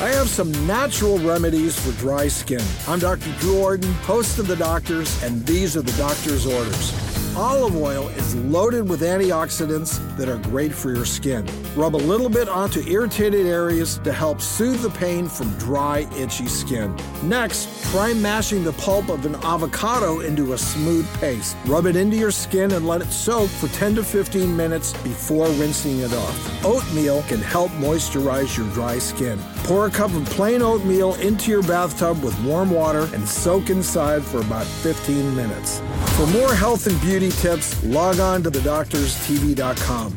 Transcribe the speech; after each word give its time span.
I 0.00 0.08
have 0.08 0.30
some 0.30 0.50
natural 0.66 1.18
remedies 1.18 1.78
for 1.78 1.92
dry 2.00 2.26
skin. 2.26 2.62
I'm 2.88 3.00
Dr. 3.00 3.28
Ordon, 3.46 3.92
host 3.96 4.38
of 4.38 4.46
The 4.46 4.56
Doctors, 4.56 5.22
and 5.22 5.44
these 5.44 5.76
are 5.76 5.82
the 5.82 5.92
doctor's 5.98 6.46
orders. 6.46 7.36
Olive 7.36 7.76
oil 7.76 8.08
is 8.08 8.34
loaded 8.34 8.88
with 8.88 9.02
antioxidants 9.02 9.98
that 10.16 10.26
are 10.26 10.38
great 10.38 10.72
for 10.72 10.90
your 10.90 11.04
skin. 11.04 11.46
Rub 11.76 11.94
a 11.94 11.96
little 11.96 12.28
bit 12.28 12.48
onto 12.48 12.80
irritated 12.88 13.46
areas 13.46 13.98
to 13.98 14.12
help 14.12 14.40
soothe 14.40 14.80
the 14.80 14.90
pain 14.90 15.28
from 15.28 15.56
dry, 15.56 16.08
itchy 16.16 16.46
skin. 16.46 16.96
Next, 17.22 17.68
try 17.92 18.12
mashing 18.12 18.64
the 18.64 18.72
pulp 18.72 19.08
of 19.08 19.24
an 19.24 19.36
avocado 19.36 20.20
into 20.20 20.52
a 20.52 20.58
smooth 20.58 21.08
paste. 21.20 21.56
Rub 21.66 21.86
it 21.86 21.94
into 21.94 22.16
your 22.16 22.32
skin 22.32 22.72
and 22.72 22.88
let 22.88 23.02
it 23.02 23.12
soak 23.12 23.48
for 23.48 23.68
10 23.68 23.94
to 23.96 24.02
15 24.02 24.56
minutes 24.56 24.92
before 25.04 25.46
rinsing 25.50 26.00
it 26.00 26.12
off. 26.12 26.64
Oatmeal 26.64 27.22
can 27.28 27.40
help 27.40 27.70
moisturize 27.72 28.56
your 28.56 28.68
dry 28.70 28.98
skin. 28.98 29.38
Pour 29.62 29.86
a 29.86 29.90
cup 29.90 30.12
of 30.12 30.24
plain 30.26 30.62
oatmeal 30.62 31.14
into 31.16 31.52
your 31.52 31.62
bathtub 31.62 32.20
with 32.24 32.38
warm 32.42 32.70
water 32.70 33.08
and 33.14 33.28
soak 33.28 33.70
inside 33.70 34.24
for 34.24 34.40
about 34.40 34.66
15 34.66 35.36
minutes. 35.36 35.80
For 36.16 36.26
more 36.26 36.52
health 36.52 36.88
and 36.88 37.00
beauty 37.00 37.30
tips, 37.30 37.80
log 37.84 38.18
on 38.18 38.42
to 38.42 38.50
thedoctorstv.com. 38.50 40.16